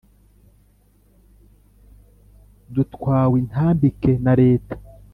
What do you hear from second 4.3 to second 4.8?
leta